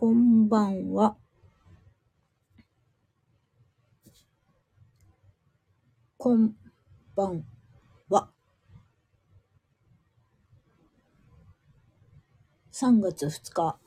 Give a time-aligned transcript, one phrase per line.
[0.00, 1.14] こんばんは。
[6.16, 6.54] こん
[7.14, 7.44] ばん
[8.08, 8.30] は。
[12.72, 13.78] 3月2日、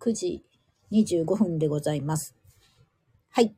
[0.00, 0.44] 9時
[0.92, 2.34] 25分でございます。
[3.28, 3.54] はい。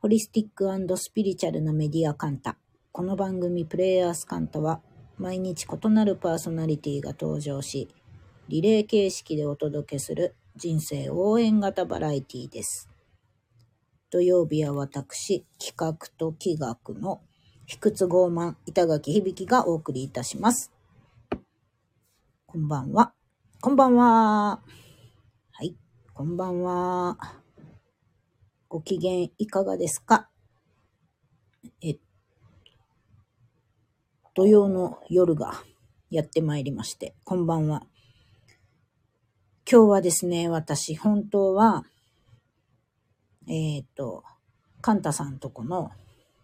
[0.00, 2.58] ホリスティックスピリチュアルなメディアカンタ。
[2.90, 4.82] この番組プレイヤースカンタは、
[5.18, 7.86] 毎日異なるパーソナリティが登場し、
[8.48, 12.88] リレー形式でお届けする人生応援型バラエティです。
[14.08, 17.22] 土曜日は私、企画と企画の
[17.66, 20.70] 卑屈傲慢、板垣響がお送りいたします。
[22.46, 23.12] こんばんは。
[23.60, 24.60] こんばんは。
[25.50, 25.74] はい。
[26.12, 27.18] こんばんは。
[28.68, 30.28] ご機嫌いかがですか？
[31.82, 31.96] え、
[34.34, 35.64] 土曜の夜が
[36.10, 37.84] やってまいりまして、こんばんは。
[39.66, 41.86] 今日はですね、私、本当は、
[43.48, 44.22] えっ、と、
[44.82, 45.90] カンタさんとこの、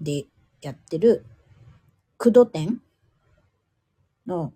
[0.01, 0.25] で
[0.63, 1.27] やってる、
[2.17, 2.81] クド店
[4.27, 4.55] の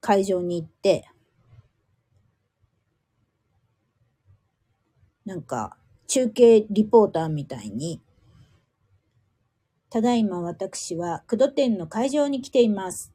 [0.00, 1.08] 会場に行って、
[5.24, 5.76] なんか、
[6.08, 8.02] 中継リポーターみたいに、
[9.88, 13.12] ただいま私は、クド店の会場に来ています。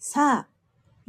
[0.00, 0.49] さあ、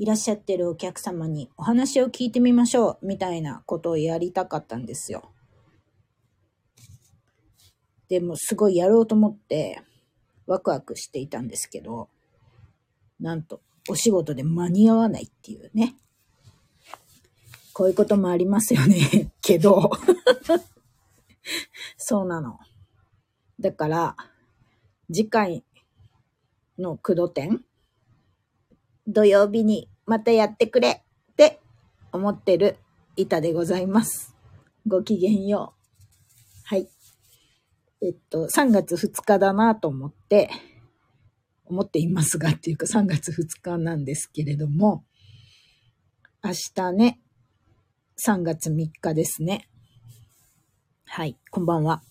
[0.01, 5.31] いらっしゃってるお客様にお話を聞いてみましょう、みたいなことをやりたかったんですよ。
[8.09, 9.79] でも、すごいやろうと思って、
[10.47, 12.09] ワクワクしていたんですけど、
[13.19, 15.95] なんと、お仕事で間に合わないっていうね。
[17.71, 19.31] こういうこともありますよね。
[19.39, 19.91] けど、
[21.97, 22.57] そうなの。
[23.59, 24.17] だから、
[25.13, 25.63] 次回
[26.79, 27.63] のクド店、
[29.07, 31.59] 土曜日にまたやってくれって
[32.11, 32.77] 思ってる
[33.15, 34.35] 板でございます。
[34.87, 35.81] ごきげんよう。
[36.65, 36.87] はい。
[38.01, 40.49] えっと、3月2日だなと思って、
[41.65, 45.05] 思っていますがっていうか3月2日なんですけれども、
[46.43, 47.21] 明日ね、
[48.25, 49.69] 3月3日ですね。
[51.05, 52.01] はい、こんばんは。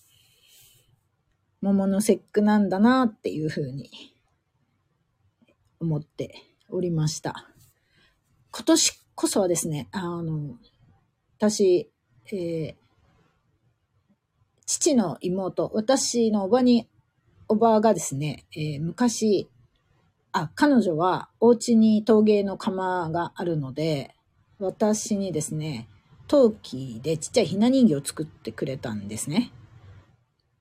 [1.60, 3.90] 桃の節句なんだなっていうふうに
[5.80, 6.34] 思って
[6.68, 7.49] おりました。
[8.52, 10.56] 今年こそはですね、あの、
[11.38, 11.90] 私、
[12.32, 12.80] えー
[14.66, 16.88] 父の妹、私のおばに、
[17.48, 19.48] おばがですね、えー昔、
[20.30, 24.14] あ、彼女はお家に陶芸の窯があるので、
[24.60, 25.88] 私にですね、
[26.28, 29.50] 陶器でちっちゃいひな人形を作ってくれたんですね。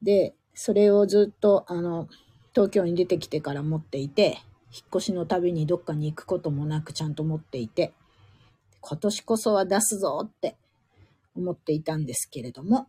[0.02, 2.08] で、それをずっと、あの、
[2.56, 4.40] 東京に出てきてから持っていて、
[4.72, 7.94] 引っ越しのたびにどっかに行くこともなくちゃんと持っていて、
[8.82, 10.56] 今年こそは出すぞって
[11.36, 12.88] 思っていたんですけれども、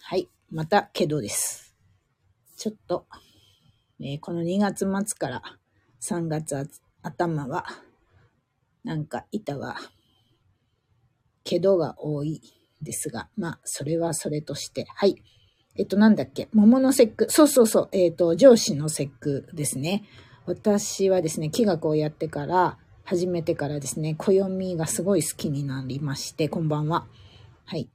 [0.00, 1.74] はい、またけどです。
[2.56, 3.06] ちょっと、
[4.00, 5.42] えーこの2月末から
[6.00, 6.68] 3月
[7.02, 7.64] 頭は、
[8.84, 9.76] なんか板は、
[11.44, 12.42] けどが多い
[12.82, 15.22] ですが、まあ、それはそれとして、はい。
[15.76, 17.30] えっと、なんだっけ、桃の節句。
[17.30, 20.04] そうそうそう、えっと、上司の節句ですね。
[20.46, 27.06] 私はですね、気学をやってから、始めてからですね、暦がすごい好きになりまして、こんばんは。
[27.64, 27.88] はい。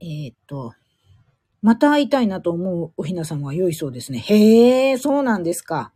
[0.00, 0.74] えっと、
[1.62, 4.18] また会いたいなと思うおひなさんは良いそうですね。
[4.18, 5.92] へえ、そうなんですか。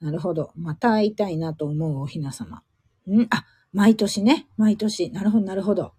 [0.00, 0.52] なるほど。
[0.56, 2.62] また会いたいなと思うおひな様。
[3.06, 3.26] ん？
[3.30, 4.48] あ、毎年ね。
[4.56, 5.10] 毎年。
[5.10, 5.92] なるほど、なるほど。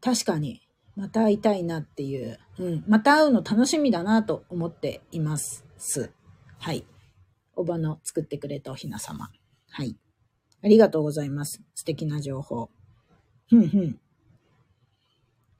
[0.00, 0.62] 確かに。
[0.96, 2.38] また会いたいなっていう。
[2.58, 2.84] うん。
[2.88, 5.64] また会うの楽しみだなと思っています。
[6.58, 6.84] はい。
[7.56, 9.30] おばの作ってくれたおひな様。
[9.70, 9.96] はい。
[10.62, 11.62] ありがとうございます。
[11.74, 12.70] 素敵な情報。
[13.48, 13.98] ふんふん。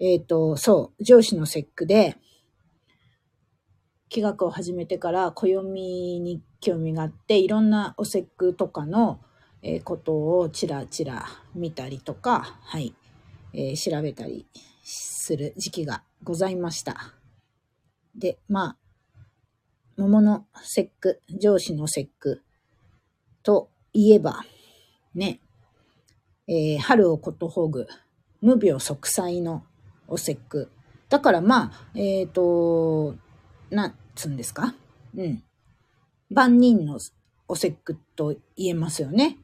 [0.01, 1.05] えっ、と、そう。
[1.05, 2.17] 上司の節句で、
[4.09, 9.21] 気学を始めてから暦に興味があって、いろんなお節句とかの、
[9.63, 12.95] えーことをちらちら見たりとか、はい、
[13.55, 14.47] えー調べたり
[14.83, 17.15] する時期がございました。
[18.15, 18.77] で、まあ、
[19.97, 22.43] 桃の節句、上司の節句
[23.43, 24.45] といえば、
[25.15, 25.41] ね、
[26.49, 27.87] えー春をことほぐ、
[28.41, 29.65] 無病息災の
[30.09, 30.71] お節句。
[31.09, 33.15] だからまあ、えっ、と、
[33.71, 34.75] なんつんですか？
[35.17, 35.43] うん。
[36.29, 36.99] 万人の
[37.47, 39.39] お節句と言えますよね。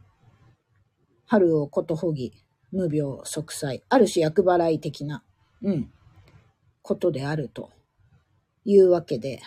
[1.26, 2.32] 春をことほぎ、
[2.72, 3.84] 無病息災。
[3.88, 5.22] ある種厄払い的な、
[5.62, 5.92] うん、
[6.82, 7.70] ことであると
[8.64, 9.40] いうわけで。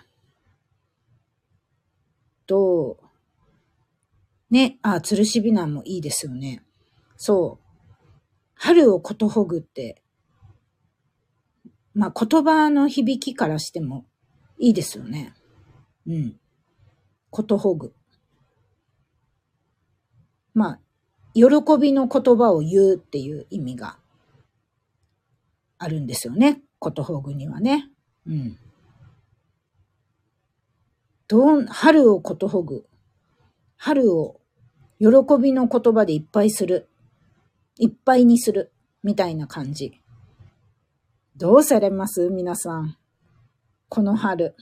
[2.47, 2.99] と、
[4.49, 6.63] ね、あ、吊るしびなもいいですよね。
[7.17, 7.93] そう。
[8.55, 10.01] 春をことほぐって、
[11.93, 14.05] まあ言葉の響きからしても
[14.57, 15.33] いいですよね。
[16.07, 16.39] うん。
[17.29, 17.93] ことほぐ。
[20.53, 20.79] まあ、
[21.33, 21.45] 喜
[21.79, 23.97] びの言葉を言うっていう意味が
[25.79, 26.61] あるんですよね。
[26.79, 27.89] ことほぐにはね。
[28.27, 28.57] うん。
[31.27, 32.85] どん、春をことほぐ。
[33.77, 34.39] 春を
[34.99, 35.07] 喜
[35.41, 36.89] びの言葉でいっぱいする。
[37.77, 38.71] いっぱいにする。
[39.03, 39.99] みたいな感じ。
[41.35, 42.29] どうされます？
[42.29, 42.97] 皆さん。
[43.89, 44.55] この春。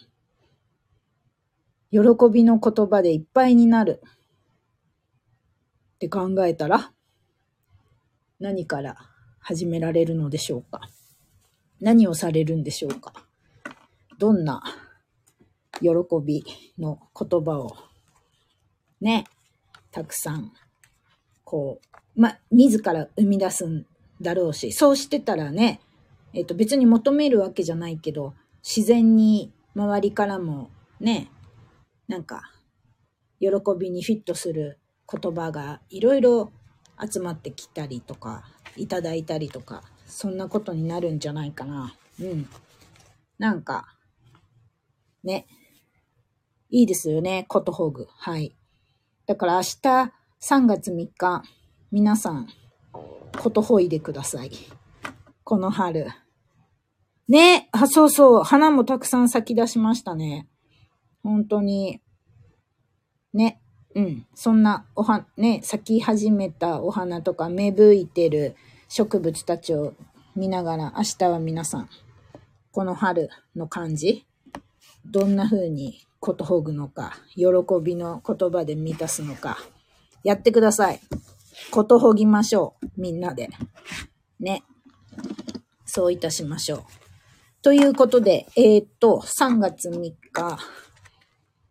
[1.92, 2.00] 喜
[2.32, 4.02] びの言葉でいっぱいになる。
[5.96, 6.94] って考えたら、
[8.40, 8.96] 何から
[9.40, 10.82] 始められるのでしょうか？
[11.80, 13.14] 何をされるんでしょうか？
[14.18, 14.64] どんな
[15.80, 15.90] 喜
[16.24, 16.44] び
[16.78, 17.76] の言葉を
[19.00, 19.26] ね、
[19.92, 20.52] たくさん、
[21.44, 21.80] こ
[22.16, 23.86] う、ま、自ら生み出すん
[24.22, 25.82] だろうし、そうしてたらね、
[26.34, 28.34] えっ、と別に求めるわけじゃないけど、
[28.64, 30.70] 自然に周りからも
[31.00, 31.30] ね、
[32.08, 32.52] なんか、
[33.40, 34.78] 喜びにフィットする
[35.12, 36.52] 言葉がいろいろ
[37.02, 38.44] 集まってきたりとか、
[38.78, 41.96] いただいたりとか、そんなことになるんじゃないかな。
[42.20, 42.48] うん。
[43.40, 43.88] なんか、
[45.24, 45.48] ね。
[46.70, 48.08] いいですよね、コトホグ。
[48.10, 48.56] はい。
[49.26, 51.44] だから明日3月3日、
[51.92, 52.48] 皆さん、
[52.92, 54.52] ことほいでください。
[55.44, 56.08] この春。
[57.28, 60.48] ね、あ、そうそう、花もたくさん咲き出しましたね。
[61.24, 62.02] 本当に。
[63.34, 63.62] ね、
[63.96, 64.28] うん。
[64.34, 68.56] そんなおは、ね、咲き始めたお花とか芽吹いてる
[68.88, 69.94] 植物たちを
[70.36, 71.90] 見ながら、明日は皆さん、
[72.72, 74.26] この春の感じ、
[75.06, 77.46] どんな風にことほぐのか、喜
[77.84, 79.58] びの言葉で満たすのか、
[80.24, 81.00] やってください。
[81.72, 82.88] ことほぎましょう。
[82.96, 83.50] みんなで。
[84.40, 84.64] ね。
[85.86, 86.84] そういたしましょう。
[87.62, 90.00] ということで、えー、っと、3月3
[90.32, 90.60] 日、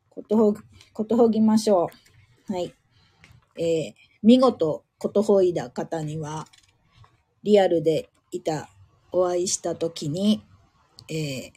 [0.09, 0.55] ことほ、
[0.93, 1.89] ことほぎましょ
[2.49, 2.53] う。
[2.53, 2.75] はい。
[3.57, 6.47] えー、見事、ことほいだ方には、
[7.43, 8.69] リアルでいた、
[9.13, 10.45] お会いしたときに、
[11.09, 11.53] えー、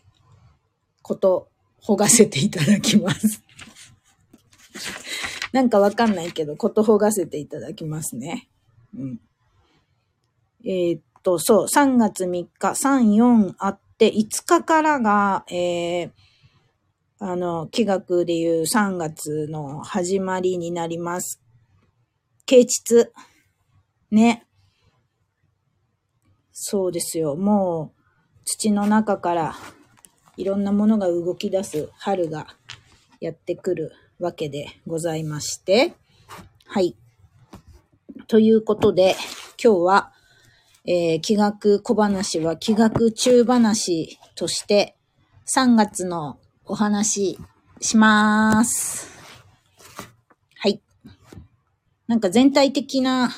[1.02, 1.50] こと
[1.84, 3.44] ほがせていただきます。
[5.52, 8.50] なんかわかんないけど、ことほがせていただきますね。
[8.98, 9.20] うん。
[10.66, 16.12] えー、っと、そう、3月3日、3、4あって、5日からが、えー、
[17.20, 21.42] あの、気学でいう3月の始まりになります。
[22.46, 23.12] 啓蟄。
[24.10, 24.48] ね。
[26.54, 27.36] そうですよ。
[27.36, 28.02] もう、
[28.46, 29.56] 土の中から
[30.38, 32.48] いろんなものが動き出す春が
[33.20, 35.94] やってくるわけでございまして、
[36.66, 36.96] はい。
[38.28, 39.16] ということで、
[39.64, 40.12] 今日は、
[40.86, 44.96] えー、気学小話は気学中話として、
[45.46, 47.38] 3月のお話
[47.80, 49.10] します。
[50.56, 50.82] はい。
[52.08, 53.30] なんか全体的な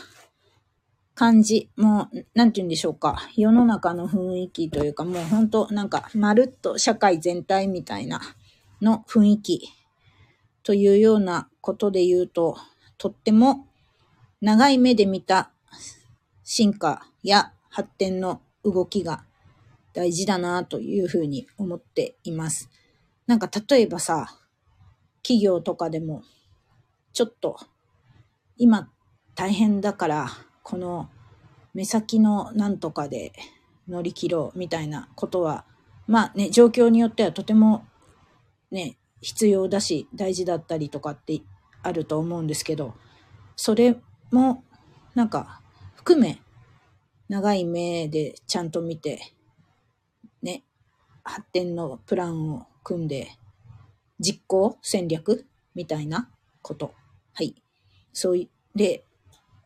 [1.16, 3.30] 感じ、もう、なんて言うんでしょうか。
[3.38, 8.20] 世の中の雰囲気というか、もう本当なんか、まるっと社会全体みたいな
[8.82, 9.70] の雰囲気
[10.62, 12.58] というようなことで言うと、
[12.98, 13.66] とっても
[14.42, 15.52] 長い目で見た
[16.44, 19.24] 進化や発展の動きが
[19.94, 22.69] 大事だなというふうに思っています。
[23.26, 24.38] なんか例えばさ、
[25.24, 26.24] 企業とかでも、
[27.14, 27.57] ちょっと
[28.57, 28.90] 今
[29.34, 30.30] 大変だから
[30.66, 31.10] この
[31.76, 33.34] 目先のなんとかで
[33.88, 35.64] 乗り切ろうみたいなことは、
[36.07, 37.86] まあね、状況によってはとても
[38.72, 41.40] ね、必要だし大事だったりとかって
[41.84, 42.95] あると思うんですけど、
[43.56, 43.95] それ
[44.31, 44.64] も
[45.14, 45.62] なんか
[45.98, 46.42] 含め
[47.30, 49.19] 長い目でちゃんと見て、
[50.42, 50.64] ね、
[51.24, 53.28] 発展のプランを組んで
[54.19, 55.45] 実行戦略
[55.76, 56.28] みたいな
[56.64, 56.92] こと。
[57.34, 57.54] はい。
[58.14, 59.06] そうい、で、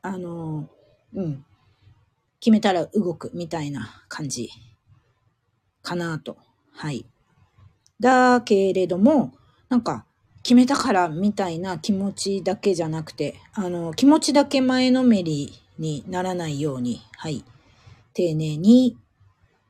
[0.01, 0.67] あの
[1.13, 1.45] うん、
[2.39, 4.49] 決めたら動くみたいな感じ
[5.81, 6.37] かなと。
[6.71, 7.05] はい。
[7.99, 9.33] だけれども、
[9.69, 10.05] なんか、
[10.41, 17.43] 決めたからみたいな気持ちだけじゃなくて、あの、気持ちだけ前のめりにならないように、はい。
[18.13, 18.97] 丁寧に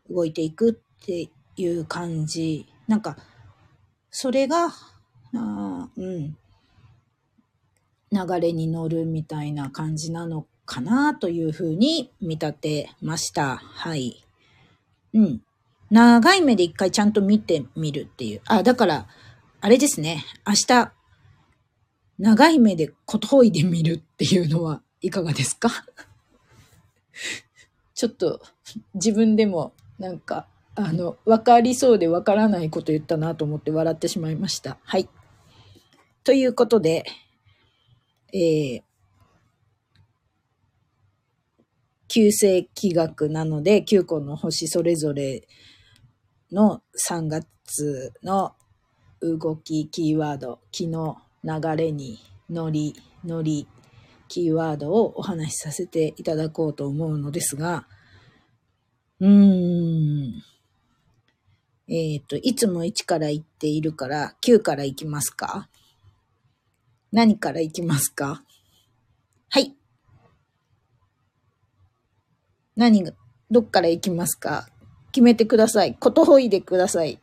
[0.10, 0.74] 動いていくっ
[1.06, 2.68] ていう感じ。
[2.88, 3.18] なんか、
[4.12, 4.70] それが、
[5.34, 6.38] あうん、
[8.12, 13.58] 流れに乗るみたいな感じなのかなというふうに見立てました。
[13.58, 14.24] はい。
[15.16, 15.42] うん。
[15.90, 18.42] 長い目で一回ちゃんと見てみるっていう。
[18.46, 19.08] あ、だから、
[19.62, 20.24] あれですね。
[20.46, 20.92] 明日、
[22.20, 25.70] 長い目でことほいでみるっていうのはいかがですか？
[27.96, 28.40] ちょっと
[28.94, 30.46] 自分でもなんか、
[30.76, 34.78] あの、わかりそうでわからないこと言ったなと思って笑ってしまいました。
[34.84, 35.10] はい。
[36.24, 37.06] ということで、
[38.34, 38.84] えー、
[42.10, 45.48] 旧世紀学なので、9個の星それぞれ
[46.52, 48.56] の3月の
[49.22, 53.68] 動き、キーワード、気の流れに乗り、乗り、
[54.28, 57.88] キーワードをお話しさせていただこうと思うのですが、
[59.20, 60.44] うーん。
[61.88, 65.70] えっ、ー、と、いつも1から言っているから、9からいきますか？
[67.12, 68.44] 何からいきますか？
[69.50, 69.79] はい。
[72.80, 73.12] 何が、
[73.52, 74.70] どっから行きますか？
[75.12, 75.96] 決めてください。
[75.96, 77.20] ことほいでください。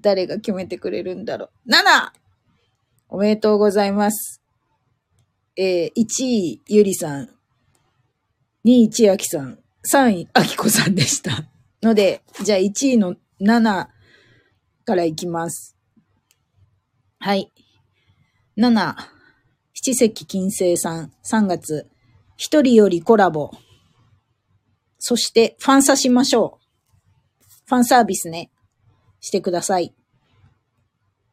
[0.00, 1.68] 誰が決めてくれるんだろう。
[1.68, 2.12] 7!
[3.08, 4.40] おめでとうございます。
[5.56, 7.24] えー、1位、ゆりさん。
[7.24, 7.28] 2
[8.64, 9.58] 位、千秋さん。
[9.92, 11.48] 3位、あきこさんでした。
[11.82, 13.88] ので、じゃあ1位の7
[14.84, 15.76] からいきます。
[17.18, 17.50] はい。
[18.56, 18.94] 7、
[19.72, 21.88] 七石金星さん、3月、
[22.36, 23.50] 一人よりコラボ。
[24.98, 26.64] そして、ファンサしましょう。
[27.66, 28.50] ファンサービスね。
[29.20, 29.94] してください。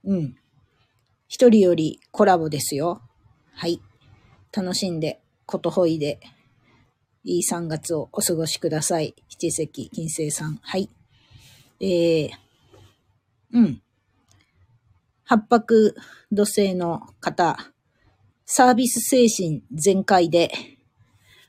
[0.03, 0.36] うん。
[1.27, 3.01] 一人よりコラボですよ。
[3.53, 3.81] はい。
[4.51, 6.20] 楽しんで、ことほいで、
[7.24, 9.15] いい3月をお過ごしください。
[9.29, 10.60] 七石金星さん。
[10.62, 10.89] はい。
[11.79, 12.29] えー、
[13.53, 13.81] うん。
[15.24, 15.96] 八白
[16.31, 17.58] 土星の方、
[18.46, 20.51] サービス精神全開で、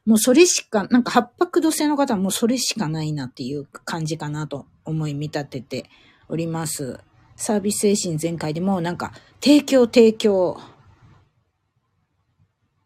[0.04, 5.90] もうそれしか、なんか八白土星の方はもうそれしかないなっていう感じかなと思い見立てて
[6.28, 6.98] おります。
[7.36, 10.60] サービス精神全開でもなんか提供提供、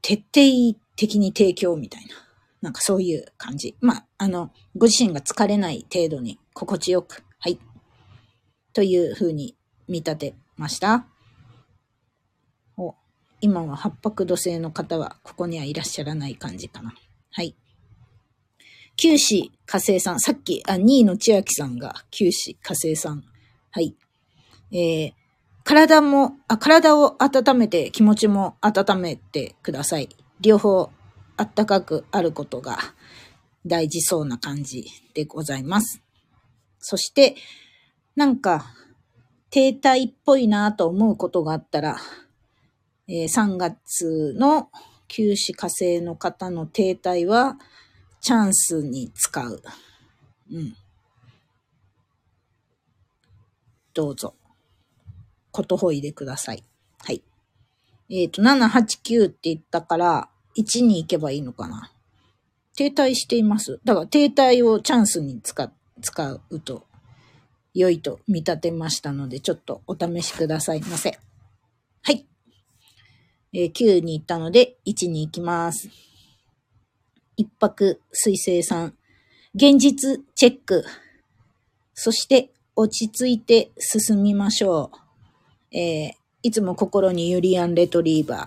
[0.02, 2.26] 徹底的に提供みたいな。
[2.62, 3.76] なんかそういう感じ。
[3.80, 7.58] まあ、あの、ご自身が疲れない程度に心地よく、はい。
[8.73, 9.56] というふうに
[9.88, 11.06] 見立てました
[12.76, 12.94] お、
[13.40, 16.94] 今は八白土星の方はここにはいらっしゃらない感じかな。
[17.36, 17.54] はい。
[18.96, 20.20] 九死火星さん。
[20.20, 23.24] さっき、あ、2位の千秋さんが九死火星さん。
[23.70, 23.94] はい。
[24.72, 25.12] えー、
[25.62, 30.08] 体も、あ、体を温めて気持ちも温めてください。
[30.40, 30.88] 両方
[31.36, 32.78] あったかくあることが
[33.66, 36.00] 大事そうな感じでございます。
[36.78, 37.36] そして、
[38.14, 38.64] なんか、
[39.50, 41.98] 停滞っぽいなと思うことがあったら、
[43.08, 44.70] えー、3月の
[45.08, 47.56] 九死火星の方の停滞は
[48.20, 49.62] チャンスに使う。
[50.52, 50.76] うん。
[53.94, 54.34] どうぞ。
[55.52, 56.62] ことほいでください。
[57.04, 57.22] はい。
[58.10, 61.90] えっ、ー、と、7、8、9って言ったから、1に行けばいいのかな。
[62.76, 63.80] 停滞しています。
[63.84, 65.72] だから停滞をチャンスに使
[66.02, 66.86] 使うと
[67.75, 71.18] 良いと見立てましたので、ちょっとお試しくださいませ。
[73.58, 75.88] えー、9に行ったので、1に行きます。
[77.38, 78.94] 一泊水星さん。
[79.54, 80.84] 現実チェック。
[81.94, 84.90] そして落ち着いて進みましょ
[85.72, 85.75] う。
[85.75, 88.46] えー、いつも心にユリアンレトリーバ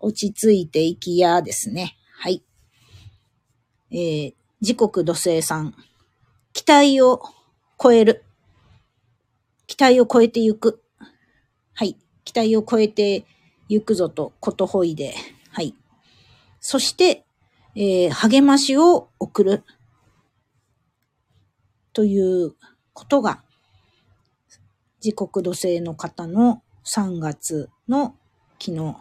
[0.00, 1.96] 落ち着いていきやですね。
[2.18, 2.42] はい。
[3.92, 5.72] えー、時刻土星さん。
[6.52, 7.22] 期待を
[7.80, 8.24] 超える。
[9.68, 10.82] 期待を超えてゆく。
[11.74, 11.96] はい。
[12.24, 13.24] 期待を超えて
[13.68, 15.14] ゆくぞと、ことほいで。
[15.50, 15.74] はい。
[16.60, 17.24] そして、
[17.74, 19.64] えー、励ましを送る。
[21.92, 22.54] という
[22.92, 23.42] ことが、
[25.00, 28.16] 時刻土星の方の3月の
[28.60, 28.96] 昨日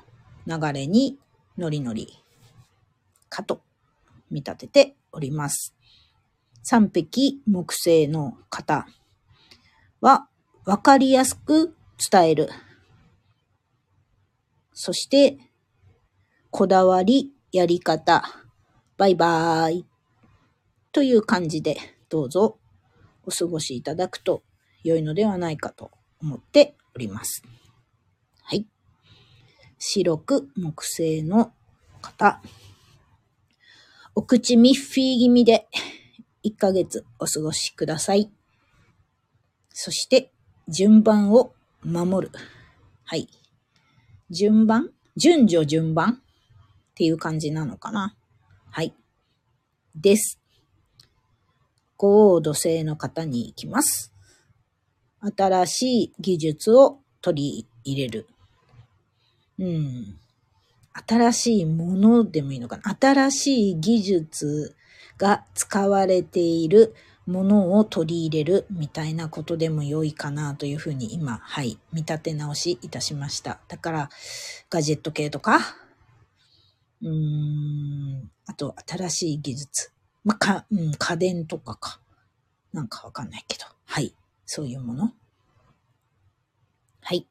[0.47, 1.19] 流れに
[1.57, 2.07] ノリノリ
[3.29, 3.61] かと
[4.31, 5.75] 見立てております。
[6.63, 8.87] 三匹木星の方
[10.01, 10.27] は
[10.65, 11.75] わかりやすく
[12.11, 12.49] 伝える。
[14.75, 15.37] そして、
[16.51, 18.23] こだわり、やり方、
[18.97, 19.85] バイバーイ。
[20.91, 21.77] という感じで、
[22.09, 22.59] どうぞ
[23.25, 24.43] お過ごしいただくと
[24.83, 25.91] 良いのではないかと
[26.21, 27.41] 思っております。
[28.43, 28.67] はい。
[29.79, 31.53] 白く木製の
[32.01, 32.41] 方。
[34.13, 35.67] お口ミッフィー気味で
[36.43, 38.29] 1ヶ月お過ごしください。
[39.69, 40.33] そして、
[40.67, 42.33] 順番を守る。
[43.05, 43.29] はい。
[44.29, 44.89] 順番？
[45.17, 48.15] 順序順番っていう感じなのかな？
[48.71, 48.93] はい。
[49.95, 50.39] です。
[51.97, 54.11] 高度性の方に行きます。
[55.37, 58.27] 新しい技術を取り入れる。
[59.57, 60.17] うん。
[61.07, 62.97] 新しいものでもいいのかな？
[62.99, 64.75] 新しい技術
[65.17, 66.93] が使われている
[67.25, 73.59] ものを取り入れるみたいなことでも良いかなというふうに今、はい、見立て直しいたしました。
[73.67, 74.09] だから、
[74.69, 75.59] ガジェット系とか、
[77.01, 79.91] うーん、あと新しい技術。
[80.23, 81.99] まあ、か、うん、家電とかか。
[82.73, 83.65] なんかわかんないけど。
[83.85, 84.13] はい。
[84.45, 85.13] そういうもの。
[87.01, 87.27] はい。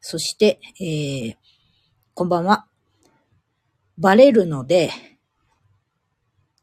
[0.00, 1.36] そして、えー、
[2.14, 2.66] こんばんは。
[3.96, 4.90] バレるので、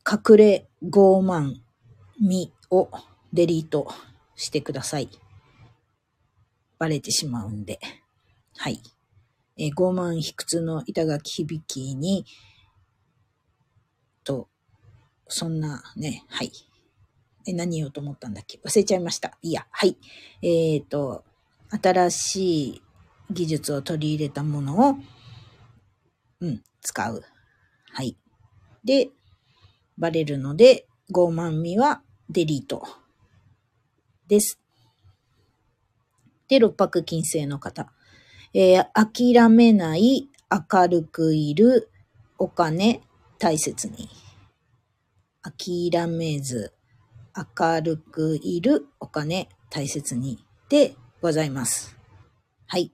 [0.06, 1.63] 隠れ傲慢
[2.20, 2.90] みを
[3.32, 3.88] デリート
[4.36, 5.10] してください。
[6.78, 7.80] バレてしまうんで。
[8.58, 8.82] はい。
[9.58, 12.26] えー、傲慢卑屈の板垣響きに、
[14.24, 14.50] と、
[15.28, 16.52] そんなね、はい。
[17.46, 18.60] え、何言おうと思ったんだっけ？
[18.64, 19.38] 忘れちゃいました。
[19.42, 19.98] いや、はい。
[20.42, 21.24] えっ、ー、と、
[21.70, 22.82] 新しい
[23.32, 24.96] 技術を取り入れたものを、
[26.40, 27.24] うん、使う。
[27.92, 28.18] はい。
[28.84, 29.10] で、
[29.98, 32.88] バレるので、傲慢味はデリート
[34.28, 34.60] です。
[36.48, 37.92] で、六白金星の方。
[38.54, 41.90] えー、諦めない、明るくいる、
[42.38, 43.02] お金、
[43.40, 44.10] 大切に。
[45.42, 46.74] 諦めず、
[47.36, 50.46] 明るくいる、お金、大切に。
[50.70, 51.98] でございます。
[52.68, 52.92] はい。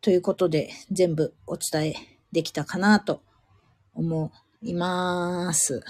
[0.00, 1.94] ということで、全部お伝え
[2.32, 3.22] できたかなと
[3.94, 5.82] 思います。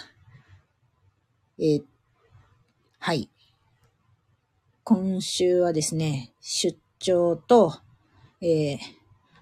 [1.58, 1.82] えー、
[2.98, 3.30] はい。
[4.84, 7.72] 今週はですね、出張と、
[8.42, 8.78] えー、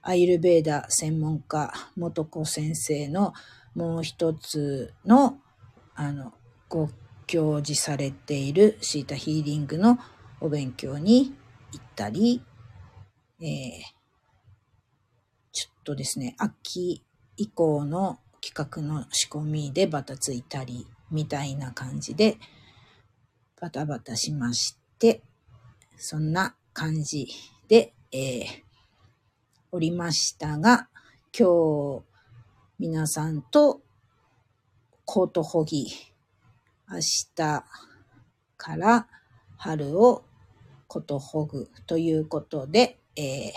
[0.00, 3.32] アイルベーダ専門家、元子先生の
[3.74, 5.38] もう一つの、
[5.96, 6.32] あの、
[6.68, 6.88] ご
[7.26, 9.98] 教示されているシータヒーリングの
[10.40, 11.34] お勉強に
[11.72, 12.40] 行ったり、
[13.40, 13.48] えー、
[15.50, 17.02] ちょっとですね、秋
[17.36, 22.38] 以降の企画の仕込みでバタついたり、みたいな感じで、
[23.60, 25.22] バタバタしまして、
[25.96, 27.28] そんな感じ
[27.68, 28.44] で、えー、
[29.70, 30.88] おりましたが、
[31.36, 32.02] 今日、
[32.78, 33.80] 皆さんと、
[35.06, 35.86] コートホギ、
[36.90, 37.64] 明日
[38.56, 39.06] から
[39.56, 40.24] 春を
[40.88, 43.52] ことほぐということで、えー、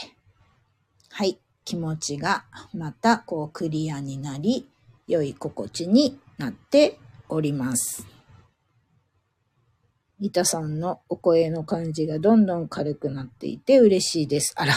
[1.10, 4.70] はい、気持ちがまたこうクリアになり、
[5.08, 8.08] 良い心地になっております。
[10.20, 14.54] リタさんのお声の感じがどんどん軽くなっていて嬉しいです。
[14.56, 14.74] あら、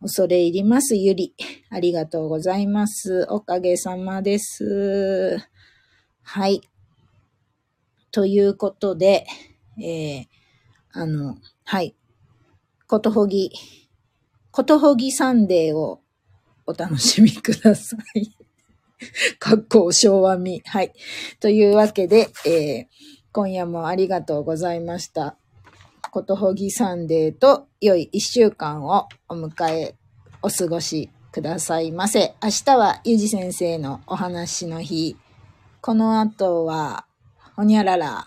[0.00, 1.34] 恐れ入ります、ゆり。
[1.70, 3.26] ありがとうございます。
[3.30, 5.38] おかげさまです。
[6.22, 6.60] はい。
[8.10, 9.26] ということで、
[9.80, 10.26] えー、
[10.92, 11.94] あの、はい。
[12.86, 13.52] ことほぎ、
[14.50, 16.00] ことほぎサンデーを
[16.66, 18.37] お楽しみください。
[19.38, 20.62] かっこ昭和味。
[20.66, 20.92] はい。
[21.40, 25.36] というわけで、えー今夜もありがとうございました。
[26.10, 29.94] ことほぎサンデーと良い一週間をお迎え、
[30.42, 32.34] お過ごしくださいませ。
[32.42, 35.16] 明日はゆじ先生のお話の日。
[35.80, 37.04] この後は、
[37.54, 38.26] ほにゃらら。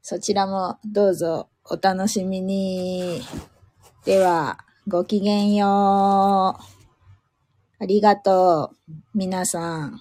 [0.00, 3.20] そちらもどうぞお楽しみに。
[4.06, 6.73] では、ごきげんよう。
[7.84, 8.92] ありがとう。
[9.14, 10.00] 皆さん。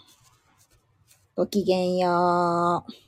[1.35, 3.02] ごきげんよう。